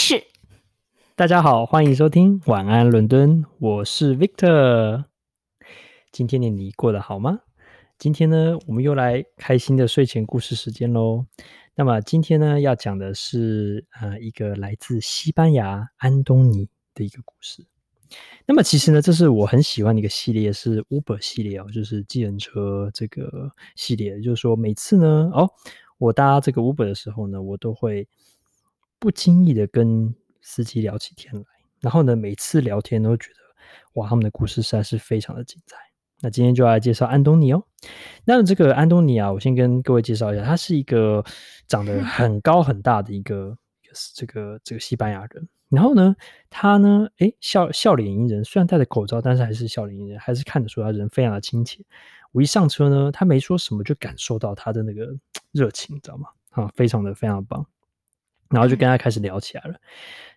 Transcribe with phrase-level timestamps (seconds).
[0.00, 0.24] 始。
[1.14, 5.04] 大家好，欢迎收听晚安伦敦，我是 Victor。
[6.10, 7.40] 今天的你过得好吗？
[7.98, 11.26] 今天呢，我们又来开心的睡前故事时间喽。
[11.74, 17.66] 那么今天呢，要讲的是呃一个来自西班牙安东尼的一个故事。
[18.46, 24.18] 那么其实呢，这是我很喜欢的一个系列，是 Uber 系列哦，就是计程车这个系列。
[24.22, 25.50] 就是说，每次呢，哦，
[25.98, 28.08] 我搭这个 Uber 的时候呢，我都会。
[29.00, 31.42] 不经意的跟司机聊起天来，
[31.80, 33.36] 然后呢，每次聊天都觉得
[33.94, 35.76] 哇，他们的故事实在是非常的精彩。
[36.20, 37.64] 那今天就要来介绍安东尼哦。
[38.26, 41.24] 那这个安东尼啊，我先跟各位介绍一下，他是一个
[41.66, 43.56] 长得 很高很大的一个，
[44.14, 45.48] 这个这个西班牙人。
[45.70, 46.14] 然后呢，
[46.50, 51.82] 他呢，诶，笑笑脸迎人，虽然戴着口罩，但是还是笑脸迎人，还是看得出他人非常的亲切。
[52.32, 55.08] 我一上车呢，他没说什么，就感受到他的那个
[55.52, 56.28] 热情，你知道吗？
[56.50, 57.64] 啊，非常的非常的棒。
[58.50, 59.76] 然后就跟他开始聊起来了，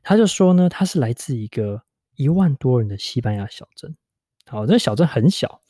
[0.03, 1.81] 他就说呢，他是来自一个
[2.15, 3.95] 一万多人的西班牙小镇。
[4.45, 5.61] 好，这个小镇很小，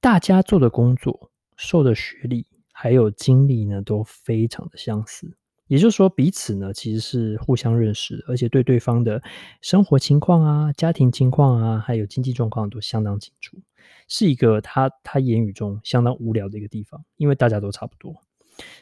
[0.00, 5.36] 大家做的工作、受的学历还有经历呢，都非常的相似。
[5.66, 9.20] 也就是说，彼此呢其实是互相认识，而且对对方的
[9.60, 13.58] 生活情况啊、家庭情况啊，还有经济状况都相当清楚，
[14.06, 18.14] 是一个他他言语中相当无聊的一个地方，因为大家都差不多。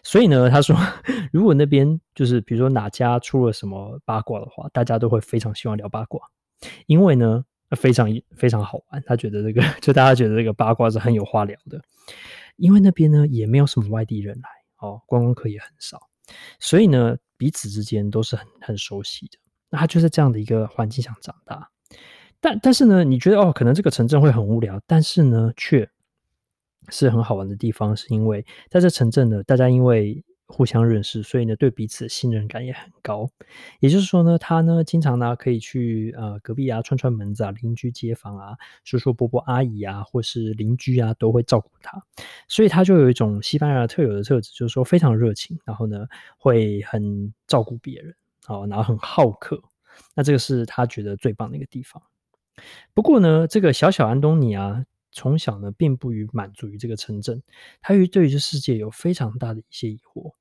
[0.03, 0.77] 所以呢，他说，
[1.33, 6.21] 如果那边就是比如说哪家出了什么八卦的话，大家都会非常希望聊八卦，
[6.87, 9.03] 因为呢，非常非常好玩。
[9.07, 11.81] 他觉得这个， 就大家觉得这个八卦是很有话聊的，
[12.57, 16.01] 因为那边呢也没有什么外地人来哦，观光客也很少，
[16.61, 19.39] 所以呢，彼此之间都是很很熟悉的。
[19.71, 21.69] 那他就在这样的一个环境下长大，
[22.41, 25.91] 但但是呢，你觉得哦，可能这个城镇会很无聊，但是呢，却。
[26.89, 33.29] 是很好玩的地方，是因为在这城镇呢，大家因为互相认识，所以呢，对彼此的信任感也很高。
[33.81, 38.55] 也就是说呢，他呢经常呢可以去呃隔壁啊串串门子啊，邻居街坊啊，
[38.85, 42.01] 叔叔伯伯阿姨啊，或是邻居啊，都会照顾他。
[42.47, 46.07] 所以他就有一种西班牙特有的特质，就是说非常热情，然后呢
[46.37, 48.15] 会很照顾别人，
[48.45, 49.61] 好，然后很好客。
[50.15, 52.03] 那这个是他觉得最棒的一个地方。
[52.93, 54.85] 不过呢，这个小小安东尼啊。
[55.15, 57.43] 从小呢，并不于满足于这个城镇，
[57.81, 60.35] 他于对于这世界有非常大的一些疑惑。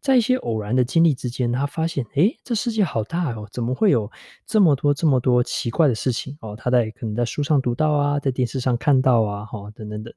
[0.00, 4.10] 在一些偶然的经历之间，他发现，诶，这世界好大哦，怎么会有
[4.46, 6.56] 这么多这么多奇怪的事情哦？
[6.56, 10.14] 他在可能在书上读到啊，在电视上看到啊，哈、哦，等等等。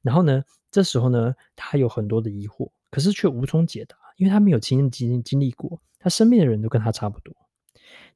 [0.00, 7.34] 然后呢，这时候呢，他有很多的疑惑，可是却无从解答，因为他没有亲身经经历过，他身边的人都跟他差不多。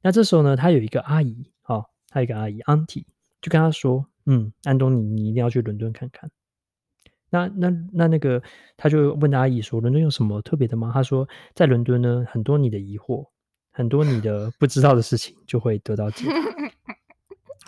[0.01, 3.05] 那这时候呢，他有一个阿姨，哦，他有一个阿姨 Auntie
[3.41, 4.07] 就跟他说。
[4.25, 6.29] 嗯，安东尼，你一定要去伦敦看看。
[7.29, 8.43] 那那那那个，
[8.75, 13.25] 他就问阿姨说：“伦敦有什么特别的吗？”他说：“在伦敦呢，很多你的疑惑，
[13.71, 16.33] 很多你的不知道的事情，就会得到解答。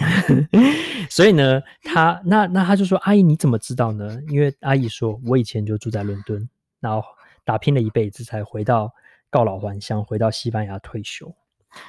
[1.10, 6.50] ”所以呢，他那那他就说：“阿姨，你怎么知道呢？”因为阿姨说：“我以前就住在伦敦，
[6.82, 7.02] 然后
[7.46, 8.92] 打拼了一辈子，才回到
[9.30, 11.34] 告老还乡，回到西班牙退休。”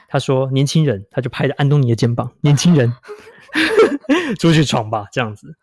[0.07, 2.93] 他说：“年轻人，他就拍着安东尼的肩膀，年轻人。”
[4.39, 5.55] 出去闯吧，这样子。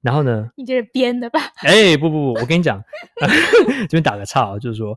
[0.00, 0.50] 然后呢？
[0.56, 1.40] 你这是编的吧？
[1.62, 2.80] 哎、欸，不不不，我跟你讲，
[3.88, 4.96] 这边打个岔啊，就是说，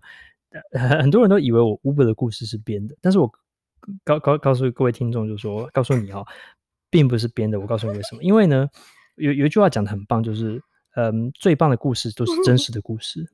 [0.72, 3.32] 很多人都以为我 Uber 的故事是编的，但是我
[4.04, 6.24] 告告告诉各位听众，就是说，告诉你哈，
[6.92, 7.60] 并不是编的。
[7.60, 8.22] 我告诉你为什么？
[8.22, 8.70] 因为呢，
[9.16, 10.62] 有有一句话讲的很棒，就是
[10.96, 13.28] 嗯，最棒的故事都是真实的故事，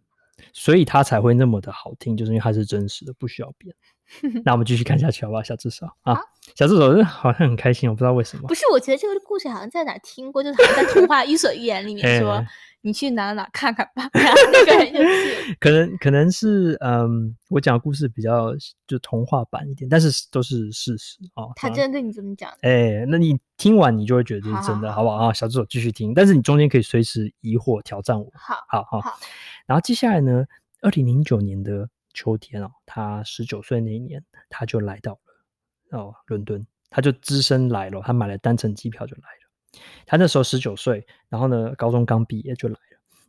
[0.54, 3.76] 所以它才会那么的好听，就是因为它是真实的，不需要编。
[4.46, 5.44] 那我们继续看下去好不好？
[5.44, 6.22] 小助手啊，啊，
[6.56, 8.48] 小助手好像很开心，我不知道为什么。
[8.48, 12.44] 不是，我觉得这个故事好像在哪听过，就是好像在童话《伊索寓言》里面 说，
[12.82, 14.08] 你去哪哪看看吧。
[14.14, 15.58] 然后那个人就去。
[15.60, 18.54] 可 能可能是嗯，我讲的故事比较
[18.86, 21.46] 就童话版一点，但是都是事实啊。
[21.56, 22.52] 他真的对你这么讲？
[22.62, 25.34] 哎，那你听完你就会觉得这是真的，好不好啊？
[25.34, 28.32] 小助手继续听，但是你中间可以随时疑惑挑战我。
[28.36, 29.18] 好，好，好，好。
[29.66, 30.46] 然后接下来呢，
[30.82, 31.90] 二零零九年的。
[32.16, 39.82] 秋天哦，他十九岁那一年，他就来到了哦伦敦，他就只身来了，他买了单程机票就来了。
[40.08, 42.80] 他那时候十九岁，然后呢，高中刚毕业就来了。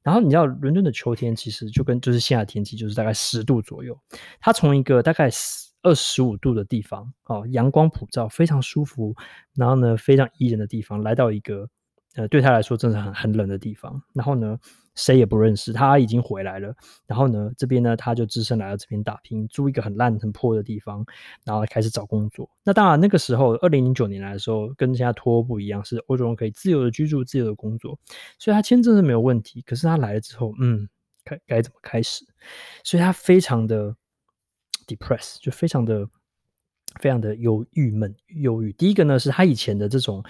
[0.02, 3.98] 然后你知道，伦敦的秋天其实就跟就是现在天气，就是大概十度左右。
[4.40, 5.28] 他从一个大概
[5.82, 9.16] 二十五度的地方哦，阳光普照，非常舒服，
[9.54, 11.68] 然后呢，非常宜人的地方，来到一个
[12.14, 14.00] 呃对他来说真的很很冷的地方。
[14.14, 14.56] 然后呢，
[14.96, 16.74] 谁也不认识，他已经回来了。
[17.06, 21.06] 然后呢，这边呢，他就只身来到这边打拼，租一个很烂很破的地方，
[21.44, 22.50] 然后开始找工作。
[22.64, 27.96] 那当然，那个时候，二零零九年来的时候，跟现在脱欧不一样，是欧洲人可以自由的居住、自由的工作，
[28.38, 29.62] 所以他签证是没有问题。
[29.62, 30.88] 可是他来了之后，嗯，
[31.22, 32.24] 该该怎么开始？
[32.82, 33.94] 所以他非常的
[34.86, 36.08] depressed，就非常的。
[37.00, 38.72] 非常的忧郁闷、忧郁。
[38.72, 40.24] 第一个呢，是他以前的这种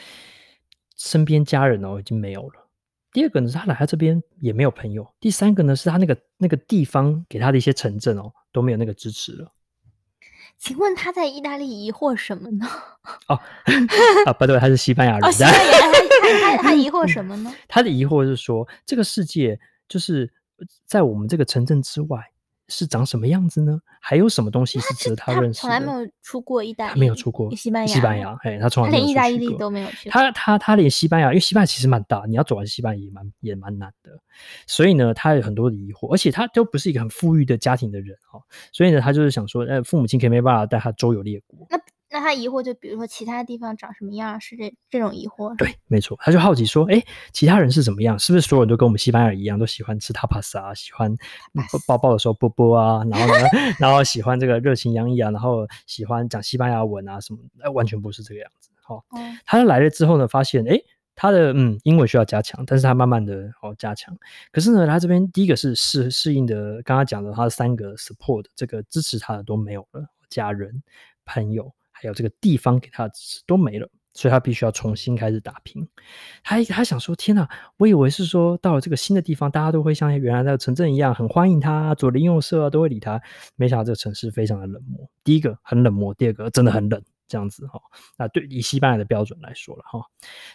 [0.97, 2.66] 身边家人哦已经没有了；
[3.17, 9.51] 第二个呢，是他来到这边也没有朋友；第三个呢，是他那个那个地方给他的一些城镇哦都没有那个支持了。
[10.59, 12.69] 请问他在意大利疑惑什么呢？
[13.29, 13.41] 哦，
[14.27, 15.25] 啊，不对，他是西班牙人。
[15.25, 17.51] 哦，西班牙人，他他他疑惑什么呢？
[17.67, 19.59] 他的疑惑是说，这个世界
[19.89, 20.31] 就是
[20.85, 22.23] 在我们这个城镇之外。
[22.69, 23.81] 是长什么样子呢？
[24.01, 25.69] 还有什么东西是值得他认识的？
[25.69, 27.95] 从来没有出过意大利，他没有出过西班牙。
[27.95, 29.15] 西班牙，哎，他从来没有出过。
[29.15, 30.13] 他连意大利都没有去过。
[30.13, 34.11] 他他他连西班牙，因为西班牙其实蛮大，你要走完西班牙也蛮也蛮难的。
[34.67, 38.43] 所以呢，他有很多的疑惑，而且他都不是一个很富裕的家庭的人哦。
[38.73, 41.67] 所以呢，他就是想说，呃，父母亲可以没办法带他周游列国。
[41.71, 41.79] 那
[42.17, 45.55] 那他疑惑就比如说其他地方长什么样，是这这种疑惑？
[45.59, 48.19] 对，没错，他就好奇说，哎，其他人是怎么样？
[48.19, 51.15] 是不是所有人都跟我们西班牙人一样，都喜欢吃 tapas 啊，喜欢
[51.87, 53.45] 抱抱的时候啵啵啊，然后呢，
[53.79, 57.41] 然后喜欢这个热情洋溢啊，然后喜欢讲西班牙文啊什么？
[57.61, 58.71] 哎，完全不是这个样子。
[58.83, 60.81] 好、哦，嗯、他来了之后呢，发现哎，
[61.15, 64.17] 他的嗯英文需要加强，但是他慢慢的哦加强。
[64.51, 70.83] 可是呢，他这边第一个是适适应的，刚刚讲的他的三个 support 这个支持他的都没有了，家人
[71.27, 71.75] 朋友。
[71.99, 75.89] 还有这个地方给他的支持都没了，所以他必须要重新开始打拼。
[76.45, 77.49] 他他想说：“天哪，
[77.79, 83.19] 我以为是说到了这个新的地方，大家都会像原来的城镇一样很欢迎他，左邻右舍都会理他。
[83.57, 85.09] 没想到这个城市非常的冷漠。
[85.25, 87.81] 第一个很冷漠，第二个真的很冷，这样子哈。
[88.19, 90.01] 那对以西班牙的标准来说了哈，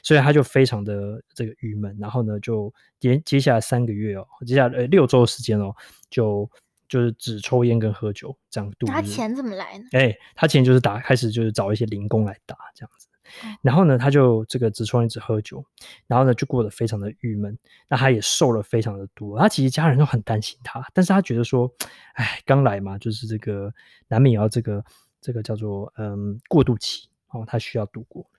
[0.03, 1.97] 所以他就非常的这个郁闷。
[1.99, 5.75] 然后呢，就接接下来三个月哦，接下来呃六周时间哦，
[6.09, 6.49] 就。
[6.91, 8.85] 就是只抽烟跟喝酒这样度。
[8.85, 9.85] 他钱怎么来呢？
[9.93, 13.07] 哎、欸，他钱就是打开始就是找一些零工来打这样子。
[13.45, 15.63] 嗯、然后呢，他就这个只抽烟只喝酒，
[16.05, 17.57] 然后呢就过得非常的郁闷。
[17.87, 19.39] 那他也瘦了非常的多。
[19.39, 21.71] 他其实家人都很担心他，但是他觉得说，
[22.15, 23.73] 哎，刚来嘛，就是这个
[24.09, 24.83] 难免也要这个
[25.21, 28.29] 这个叫做嗯过渡期哦，他需要度过。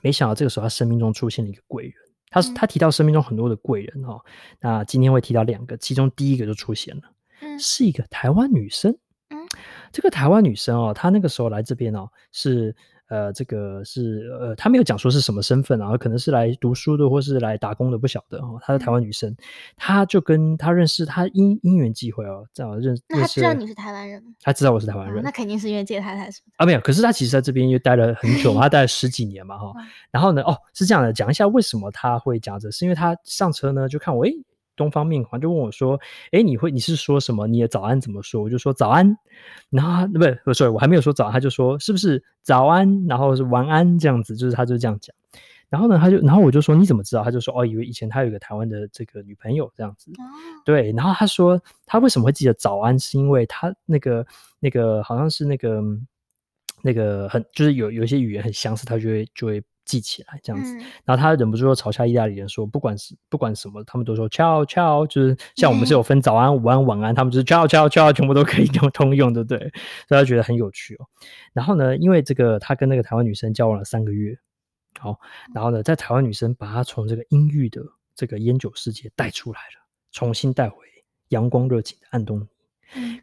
[0.00, 1.94] 没想到这个时候他生命中出现了一个贵人。
[2.30, 4.24] 他、嗯、他提到生命中很多的贵人哈、哦，
[4.60, 7.02] 那今天会提到两个，其中第一个就出现了。
[7.58, 8.96] 是一个台湾女生，
[9.30, 9.38] 嗯，
[9.92, 12.74] 这个台湾女生哦，她那个时候来这边哦，是
[13.08, 18.58] 呃，这个是呃，她没有讲说是什么身份啊，可能是来读书的，或是来打工的，不晓得哦。
[18.60, 19.32] 她是台湾女生，
[19.76, 23.02] 她就跟她认识，她因因缘际会哦，这样认识。
[23.08, 24.32] 那她知道你是台湾人吗？
[24.42, 26.80] 她知道我是台湾人，哦，那肯定是因为借她才是啊，没有。
[26.80, 29.72] 可是她其实在这边又待了很久嘛， 她待了十几年嘛，哈。
[30.10, 34.34] 然后呢，哦，是这样的，讲一下为什么她会讲这，是因为她上车呢，就看我，诶
[34.76, 35.98] 东方面孔就问我说
[36.30, 37.46] ：“哎，你会你是说什么？
[37.46, 39.16] 你的早安怎么说？”我就说早安，
[39.70, 45.14] 然后他不是不是，我还没有说早安，他就说是不是早安，然后是晚安这样子，就是他就这样讲。
[45.68, 47.24] 然后呢，他就然后我就说你怎么知道？
[47.24, 50.12] 他就说哦，以为以前他有一个台湾的这个女朋友这样子。
[50.64, 54.26] 对，然后他说他为什么会记得早安，是因为他那个
[54.60, 55.82] 那个好像是那个
[56.82, 59.62] 那个很就是有有一些语言很相似，他就会就会。
[59.86, 69.58] 记起来这样子，然后他忍不住又嘲笑意大利人说，不管是不管什么，他们都说 ciao ciao，就是 像我们是有分早安、午安、晚安，他们就是 ciao ciao ciao，全部都可以用 通用，对不对？
[70.08, 71.06] 所以他觉得很有趣哦。
[71.52, 74.36] 然后呢，因为这个他跟那个台湾女生交往了三个月，
[74.98, 75.18] 好，
[75.54, 77.80] 然后呢，在台湾女生把他从这个阴郁的
[78.14, 80.76] 这个烟酒世界带出来了，重新带回
[81.28, 82.46] 阳光热情的安东尼。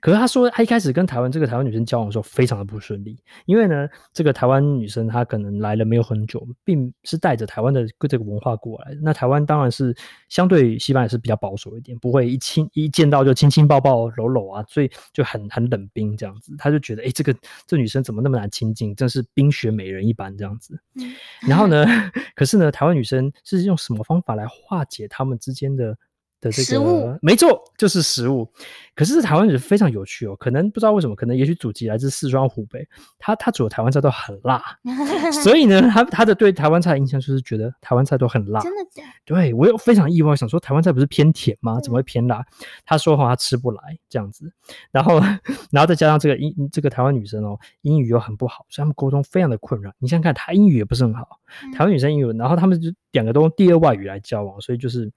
[0.01, 8.99] 可是他说，他一开始跟台湾这个台湾女生交往的时候非常的不顺利，因为呢，这个台湾女生她可能来了没有很久，并是带着台湾的这个文化过来的。
[9.01, 9.95] 那台湾当然是
[10.27, 16.53] 相对西班牙是比较保守一点，不会一亲一见到就亲亲抱抱搂搂啊，所以就很很冷冰这样子。
[16.57, 17.33] 他就觉得，哎，这个
[17.65, 20.77] 这女生怎么那么难亲近，真是冰雪美人一般这样子。
[21.47, 21.85] 然后呢，
[22.35, 25.97] 可是呢，台湾女生是用什么方法来化解他们之间的？
[26.43, 28.47] 的这个食物没错，就是食物。
[28.95, 34.61] 可是台湾人非常有趣哦，可能不知道为什么，可能也许祖籍来自四川、湖北，他他煮的台湾菜都很辣，
[35.43, 38.61] 所以呢，他他的对台湾菜的印象就是觉得台湾菜都很辣。
[38.61, 39.01] 真的假？
[39.25, 41.79] 对，我又非常意外，想说台湾菜不是偏甜吗？
[41.81, 42.37] 怎么会偏辣？
[42.37, 42.45] 嗯、
[42.85, 44.51] 他说话他吃不来这样子，
[44.91, 45.19] 然后
[45.71, 49.91] 然后再加上这个英这个台湾女生哦，英语又很不好，所以他们沟通非常的困扰。
[49.97, 51.39] 你想想看，他英语也不是很好，
[51.75, 55.11] 台湾女生英语，然后他们就两个都用第二外语来交往，所以就是。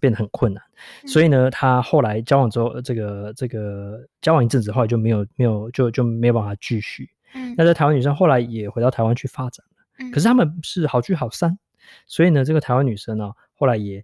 [0.00, 0.62] 变得很困难，
[1.06, 7.10] 所以呢，他后来交往之后，这个这个交往一阵子，后来就没有没有就就没有办法继续。
[7.34, 11.58] 嗯，那这台湾女生后来也回到台湾去发展了，嗯，可是他们是好聚好散，
[12.06, 14.02] 所以呢，这个台湾女生呢，后来也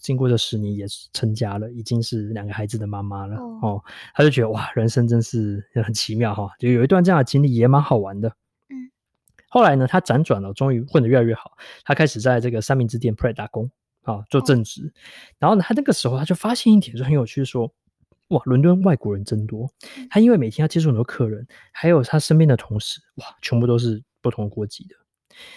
[0.00, 3.36] 经过这十年也成家了，已经是两个孩子的妈妈了。
[3.36, 8.28] 哦，哦，他就觉得哇，人生真是 很奇妙哈，就有一段这样的经历也蛮好玩的。
[8.68, 8.90] 嗯，
[9.48, 11.52] 后来呢，他辗转了，终于混得越来越好，
[11.84, 13.70] 他开始在这个三明治店打工。
[14.06, 14.92] 啊，做正职，
[15.38, 17.74] 然后呢，他那个时候他就发现一点，就很有趣说，说
[18.38, 19.68] 哇，伦敦外国人真多。
[20.08, 24.94] 他因为每天要接触很多客人，还有他身边的同事，哇，全部都是不同国籍的。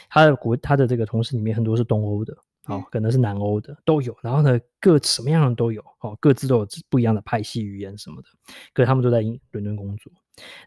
[0.10, 4.18] 他的国，他的这个同事里面很多是东欧的，哦，可能是南欧的都有。
[4.22, 8.27] 然后呢，各什么样的都有，哦，各自都有不一样的派系语言什么的。
[8.74, 10.12] 可是他们都在伦敦工作。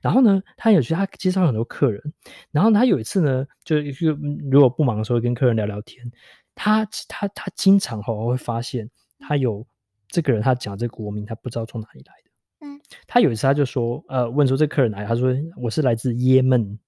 [0.02, 2.12] 然后呢，他有去他介绍很多客人。
[2.50, 4.12] 然后他有一次呢，就就
[4.50, 6.10] 如果不忙的时候跟客人聊聊天，
[6.54, 9.66] 他他他经常哈会发现他有
[10.08, 12.30] 这个人，他讲这个国名，他不知道从哪里来的。
[12.66, 16.78] 嗯，他有一次他就说，呃，问说这客人来，他说我是来自耶门，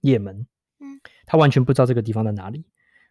[0.00, 0.46] 也门。
[0.80, 2.64] 嗯，他完全不知道这个地方在哪里。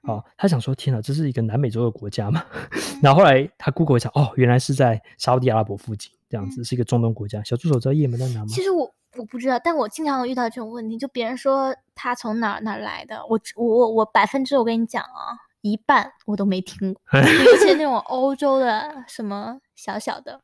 [0.03, 2.43] 哦，他想说，天哪，这是一个南美洲的国家嘛？
[3.01, 7.43] 然后后来他 Google 一下，哦，原来是在沙乌地阿拉伯附近，这样子是一个中东国家。
[7.43, 8.47] 小助手知道也门在哪吗？
[8.47, 8.93] 其实我。
[9.17, 20.41] 我不知道，但我经常会遇到这种问题，就别人说他从哪哪来的，我我我百分之我跟你讲啊，一半我都没听过， 尤其那种欧洲的什么小小的，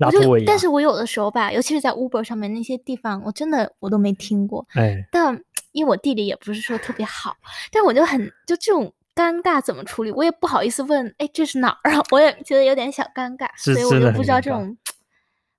[0.00, 4.66] 我就但是我有的时候吧，尤其是在 Uber 上面那些地方，我真的我都没听过。
[4.74, 7.36] 哎，但因为我地理也不是说特别好，
[7.70, 12.00] 但我就很就这种尴尬怎么处理，我也不好意思问，哎，这是哪儿啊？
[12.12, 14.76] 我也觉得有点小尴尬，所以我就不知道这种。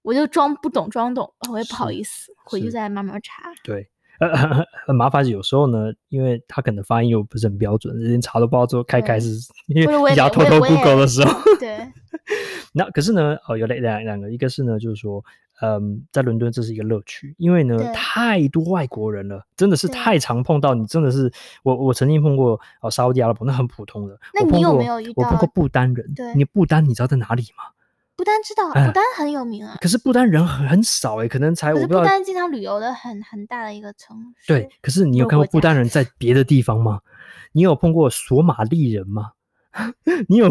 [0.03, 3.49] 我就装不懂，装懂，我也不好意思，回去再慢慢查。
[3.63, 3.89] 对，
[4.27, 5.25] 呃， 很麻烦。
[5.27, 9.29] 有时候呢，因为他可能发音又不是很标准，连查都不知道之后开开是，
[9.67, 11.33] 因为你要偷偷 Google 的时候。
[11.59, 11.77] 对。
[12.73, 15.23] 那可是呢，哦，有两两两个，一个是呢，就是说，
[15.61, 20.73] 嗯，在伦敦这是一个乐趣，因为呢，太多外国人了，真的是太常碰到。
[20.73, 21.31] 你真的是，
[21.63, 24.17] 我我曾经碰过哦，沙乌地阿拉伯那很普通的。
[24.33, 25.13] 那你有没有遇到？
[25.17, 26.13] 我碰过不丹人。
[26.15, 26.33] 对。
[26.35, 27.63] 你不丹，你知道在哪里吗？
[28.15, 29.77] 不丹知道，不丹很有名啊。
[29.81, 31.99] 可是不丹人很很少哎，可能才我不知道。
[32.01, 34.47] 不丹经常旅游的很很大的一个城市。
[34.47, 36.99] 对，可是你有看过不丹人在 别的地方吗？
[37.53, 39.31] 你有碰过索马利人吗？
[40.29, 40.47] 你有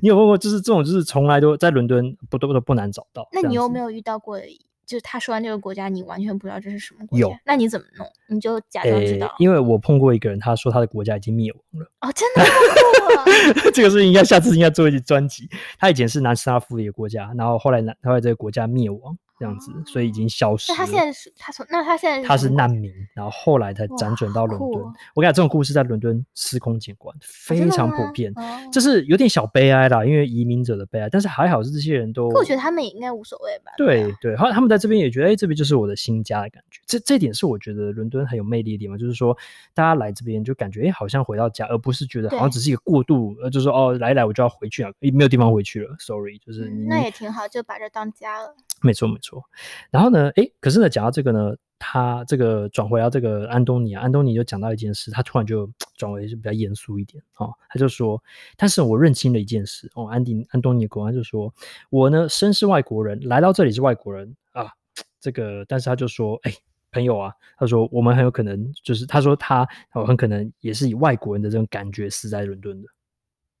[0.00, 0.38] 你有碰过？
[0.38, 3.28] 就是这种，就是从来都在伦敦不都都不难找到。
[3.32, 4.38] 那你有没有遇到过？
[4.86, 7.20] 就是他说完这个国家，你完全不知道这是什么国家。
[7.20, 8.06] 有，那你怎么弄？
[8.28, 9.34] 你就假装知道。
[9.38, 11.90] 因为我碰过一个人，他说他的国家已经灭亡了。
[12.00, 13.70] 哦，真的？
[13.74, 15.48] 这个是应该下次应该做一集专辑。
[15.78, 19.18] 他以前是南斯拉夫的一个国家，然后后来南后来这个国家灭亡。
[19.38, 20.78] 这样子，所以已经消失了。
[20.78, 24.82] 那他现在是，他从那他现在是他是难民，然后后来才辗转到伦敦。
[24.82, 28.32] 哦、我跟你讲，这种故事在伦敦司空见惯，非常普遍。
[28.72, 31.08] 就、哦、是有点小悲哀啦，因为移民者的悲哀。
[31.10, 33.72] 但是还好是这些人都，我觉得他们也应该无所谓吧。
[33.76, 36.80] 对对，对，后来他们在这边也觉得，哎，这边就是我的新家的感觉。
[36.86, 39.36] 这这点是我觉得伦敦很有魅力的地方，就是说
[39.74, 48.54] 大家来这边就感觉，哎，好像回到家，而不是觉得好像只是一个过渡，呃，就是说哦，来来我就要回去了，没有地方回去了，sorry，就是、嗯、那也挺好，就把这当家了。
[48.82, 49.42] 没错没错，
[49.90, 58.22] 然后呢，诶，可是呢，讲到这个呢，他这个转回到这个安东尼啊，安东尼就讲到一件事，他突然就转为就比较严肃一点哦，他就说，
[58.56, 61.52] 但是我认清了一件事哦，安迪安东尼果然就说，
[61.90, 64.70] 我呢身是外国人，来到这里是外国人啊，
[65.20, 66.54] 这个，但是他就说，诶，
[66.92, 72.88] 朋友啊，他说我们很有可能就是，他说他很可能也是以外国人的这种感觉死在伦敦的。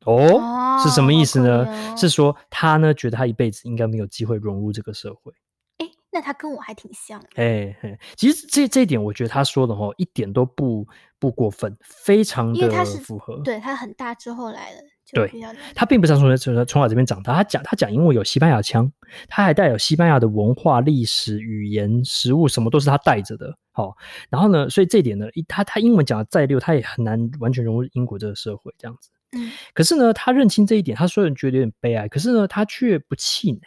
[0.06, 1.66] 哦，哦，是什么意思呢？
[1.66, 5.32] 哦、是说他呢觉得他一辈子应该没有机会融入这个社会。
[5.78, 7.28] 哎，那他跟我还挺像的。
[7.34, 10.86] 哎哎，其实这这一点我觉得他说的哦，一点都不
[11.18, 13.40] 不过分，非常的符合。
[13.44, 14.82] 对，他很大之后来的，
[15.12, 15.30] 对，
[15.74, 18.90] 他并不是从从从小这边长大，他讲他讲英文有西班牙腔，
[19.28, 23.54] 他还带有西班牙的文化、历史、语言、食物，什么都是他带着的。
[23.72, 23.96] 好、哦，
[24.30, 29.10] 然后呢，所以这一点呢，他他英文讲的再溜，他也很难完全融入英国这个社会这样子。
[29.36, 33.60] 嗯，可是呢，他认清这一点，他虽然觉得有点悲哀，可是呢，他却不气馁。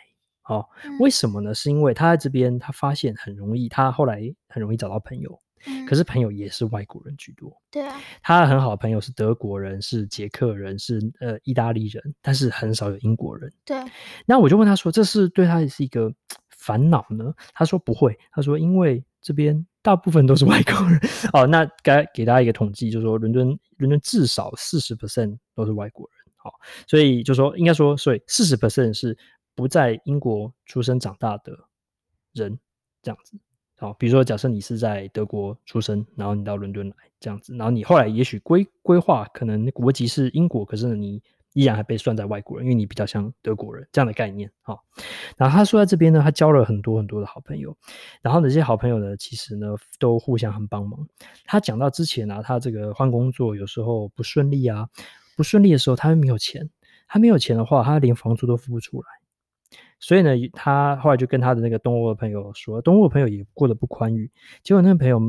[0.45, 0.65] 哦，
[0.99, 1.53] 为什么呢？
[1.53, 5.39] 是因为他在这边，他发现很容易，他后来很容易找到朋友。
[5.67, 7.55] 嗯，可是朋友也是外国人居多。
[7.69, 13.51] 对啊，他很好的朋友是德国人，是捷克人，是呃意大利人，但是很少有英国人。
[13.63, 13.77] 对，
[14.25, 16.11] 那我就问他说：“这是对他是一个
[16.49, 21.00] 烦恼呢？”他说：“不会。”他说：“因为这边。”大部分都是外国人
[21.34, 26.53] 哦，那该给大家一个统计，就是说伦敦伦敦至少四十 percent 都是外国人，好，
[26.86, 29.17] 所以就说应该说，所以四十 percent 是
[29.55, 31.58] 不在英国出生长大的
[32.34, 32.60] 人，
[33.01, 33.36] 这样子，
[33.79, 41.19] 好，比如说假设你是在德国出生，然后你到伦敦来这样子，然后你后来也许规规划可能国籍是英国，可是你。
[41.53, 44.77] 依然还被算在外国人，因为你比较像德国人这样的概念哈。
[45.36, 47.75] 然后他说在这边呢，他交了很多很多的好朋友，
[48.22, 51.08] 然后呢这些好朋友呢，其实呢都互相很帮忙。
[51.46, 54.88] 他讲到之前啊，他这个换工作有时候不顺利啊，
[55.36, 56.70] 不顺利的时候他又没有钱，
[57.08, 59.08] 他没有钱的话，他连房租都付不出来。
[60.00, 64.32] 所以呢，他后来就跟他的那个东欧的朋友说，东欧的朋友也过得不宽裕。
[64.63, 65.20] 结果那个朋友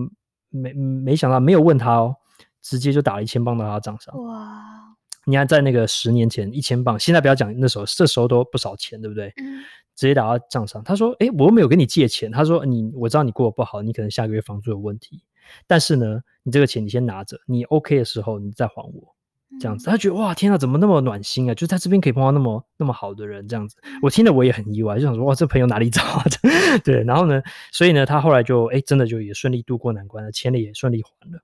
[0.50, 2.14] 没没想到，没有问他哦，
[2.62, 4.16] 直接就打了一千镑到他账上。
[4.22, 4.79] 哇！
[5.26, 9.32] 你看，在那个十年前，一千磅，现在不要讲那时候，这时候都不少钱，对不对？
[9.36, 9.62] 嗯。
[9.96, 10.82] 直接打到账上。
[10.82, 15.22] 他说：“哎，我又没有跟你借钱。”他说：“你我知道你过得不好，你可能下个月房租有问题，
[15.66, 19.14] 但是呢，你这个钱你先拿着，你 OK 的时候你再还我。”
[19.58, 21.54] 这样子，他觉得哇，天啊，怎么那么暖心啊？
[21.54, 26.24] 就是在这边可以碰到那么那么好的人，这样子，我听了我也很意外，就想说哇，这朋友哪里找啊？
[26.84, 27.42] 对，然后呢，
[27.72, 31.42] 所以呢，他后来就哎，真的就也顺利度过难关了，钱也顺利还了，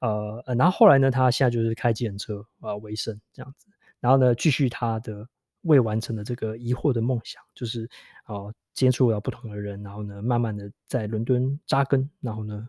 [0.00, 3.66] 呃，然后后来呢，他现在就是开计程车啊、呃、为生这样子，
[4.00, 5.28] 然后呢，继续他的
[5.62, 7.88] 未完成的这个疑惑的梦想，就是
[8.26, 12.66] 哦、呃，接触到不同的人，然后呢，慢慢的在伦敦扎根，然后呢。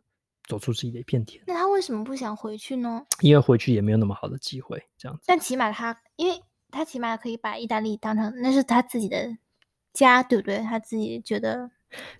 [0.50, 1.42] 走出自己的一片天。
[1.84, 3.04] 为什么不想回去呢？
[3.20, 5.24] 因为回去也没有那么好的机会，这样子。
[5.26, 9.36] 但起码他，因为他起码可以把意大利当成那是他自己的
[9.92, 10.60] 家，对不对？
[10.60, 11.70] 他自己觉得。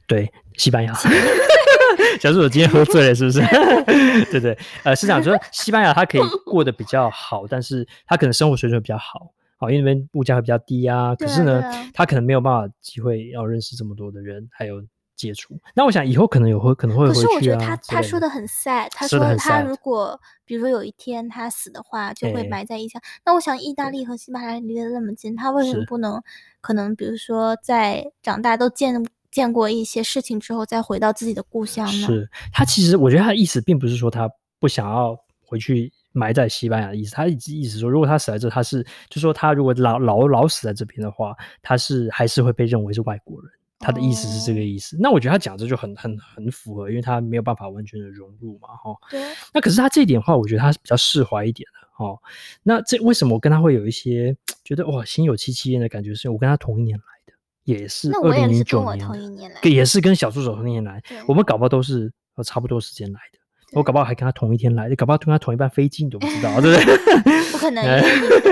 [0.06, 0.94] 对，西班牙。
[2.20, 3.40] 小助手今天喝醉了，是不是？
[4.30, 11.16] 对对，呃，是这样说，西班牙他可以 过得比较好，但是他可能生活水准比较好，好，因为那边物价会比较低啊。
[11.16, 14.84] 可是呢，他可能没有办法机会要认识这么多的人，还有。
[15.24, 17.24] 接触，那我想以后可能有会可能会回去啊。
[17.24, 23.02] 可是我觉得他他说的很 sad，他说他如果比如说有一天他死的话，就会埋在异乡。
[23.26, 26.22] 那我想意大利和西班牙离得那么近，他为什么不能
[26.60, 32.08] 可能比如说在长大都见见过一些事情之后，再回到自己的故乡呢？
[32.08, 43.52] 是他其实我觉得他的意思并不是说他不想要回去埋在西班牙的意思，他一直意思说如果他死在这，他是就说他如果老老老死在这边的话，他是还是会被认为是外国人。
[43.84, 45.04] 他的意思是这个意思，oh.
[45.04, 48.96] 那我觉得他讲这就很很很符合，因为他没有办法完全的融入嘛，哈。
[49.12, 49.22] 对。
[49.54, 52.18] 那可是他这一点的话，我觉得他是比较释怀一点的，哈。
[52.64, 56.16] 那这为什么我跟他会有一些觉得哇心有戚戚焉的感觉？
[56.16, 57.34] 是因为我跟他同一年来的，
[57.66, 62.10] 也是二零零九年，也是跟小助手同一年来，我们搞不好都是
[62.46, 63.40] 差不多时间来的。
[63.74, 67.52] 我搞不好还跟他同一天来，你搞不好跟他同一班飞机，你都不知道，对不对？
[67.52, 67.92] 不可能，因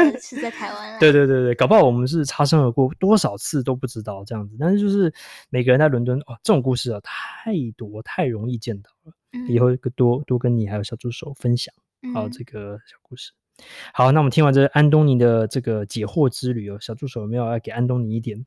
[0.04, 0.98] 为你是在台湾。
[1.00, 4.56] 对对对对，搞不好我们是擦身而过多少次都不知道这样子。
[4.60, 5.13] 但是就是
[5.50, 9.13] 每个人在伦敦哦，这种故事啊太多，太容易见到了。
[9.34, 11.74] 嗯、以后多多跟你还有小助手分享
[12.13, 13.31] 好这个小故事。
[13.57, 18.46] 嗯、好，那我们听完这安东尼的这个解惑之旅哦，小助手有没有要给安东尼一点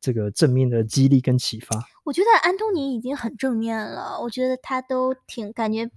[0.00, 1.78] 这个正面的激励跟启发？
[2.04, 5.88] 我觉得安东尼已经很正面了，我觉得他都挺感觉。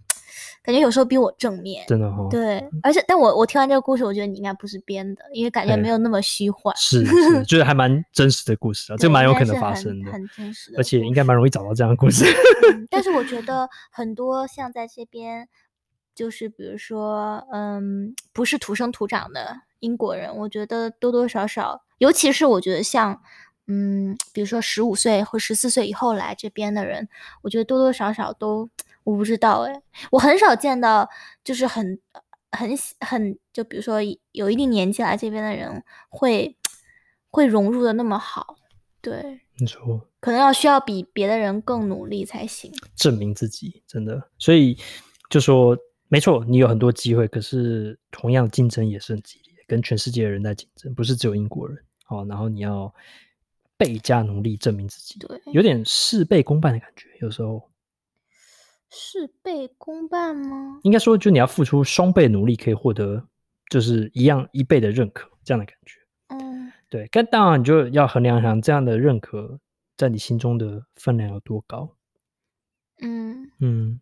[0.63, 2.27] 感觉有时候比我正面，真的哈、哦。
[2.31, 6.75] 对，而且但我我听完这个故事，我觉得你应该不是编的，因为感觉没有那么虚幻。
[6.75, 12.25] 是是，就是还蛮真实的故事啊，这个蛮有可能发生的，很真实的，而且应该蛮容易找到这样的故事。
[12.25, 15.47] 嗯、但是我觉 得很多像在这边，
[16.15, 23.21] 就是比如说，嗯，不是土生土长的英国人，我觉得多多少少，尤其是我觉得像，
[23.67, 27.07] 嗯，比如说十五岁或十四岁以后来这边的人，
[27.43, 28.67] 我觉得多多少少都。
[29.05, 31.07] 我不知道哎，我很少见到，
[31.43, 31.99] 就是很
[32.51, 32.69] 很
[33.01, 33.99] 很，就比如说
[34.31, 36.57] 有一定年纪来这边的人会
[37.29, 38.57] 会融入的那么好，
[39.01, 44.75] 对，没错，可能要需要比别的人更努力才行，证明自己真的，所以
[45.29, 52.91] 就说没错，你有很多机会，可是同样竞争也是很激烈，跟全世界的人在竞争，不是只有英国人，哦，然后你要
[53.77, 57.69] 倍加努力证明自己，对，有点事倍功半的感觉，有时候。
[58.89, 60.79] 事倍功半吗？
[60.83, 63.21] 应该说，就你要付出双倍努力，可以获得
[63.69, 65.99] 就是一样一倍的认可，这样的感觉。
[66.27, 67.07] 嗯，对。
[67.11, 69.59] 但当然，你就要衡量一下这样的认可
[69.97, 71.89] 在你心中的分量有多高。
[73.01, 73.99] 嗯嗯，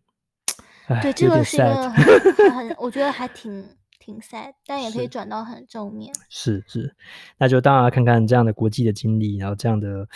[1.02, 3.66] 对，这个是一个很，很 我觉得还挺
[3.98, 6.14] 挺 sad，但也可以转到很正面。
[6.28, 6.96] 是是，是，
[7.38, 10.06] 那就当然看看这样的国际的经历，然后这样的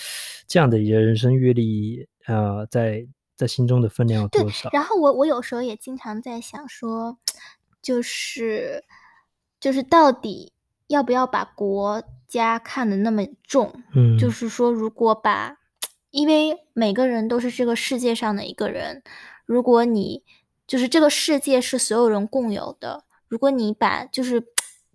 [0.47, 3.09] 这样的一个人生阅历，呃，在。
[3.39, 4.69] 在心中的分量有多少？
[4.73, 7.17] 然后我我有时候也经常在想说，
[7.81, 8.85] 就是
[9.61, 10.53] 就是到底
[10.89, 13.73] 要不要把国家看得那么重？
[13.95, 15.57] 嗯，就是说如果把，
[16.11, 19.05] 因为每个人都是这个世界上的一个人，
[19.47, 20.25] 如果你
[20.67, 24.49] 就是这个世界是所有人共有的，如果你把就是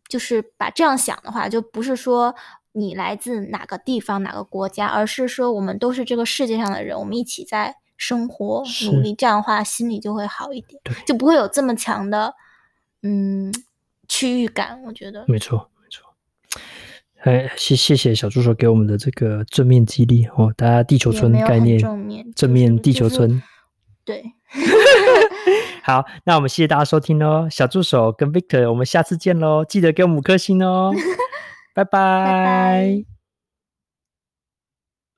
[0.10, 2.36] 就是把这样想的话，就不是说
[2.74, 7.78] 你来自哪个地方哪个国家，而是说我们都是这个世界上的人，我们一起在。
[7.98, 12.34] 生活努力，这样的话心里就会好一点，就不会有这么强的
[13.02, 13.54] 嗯
[14.08, 14.82] 区域感。
[14.84, 16.06] 我觉得没错，没错。
[17.22, 23.42] 哎，谢谢谢小助手给我们的这个正面激励哦，大家地球村概念正面正面地球村，
[24.04, 24.24] 对。
[25.86, 30.94] 好，那我们谢谢大家收听哦，小助手跟 Victor，我们下次见喽，记得给我们五颗星哦，
[31.76, 31.90] 拜拜。
[32.24, 32.34] 拜
[33.06, 33.13] 拜。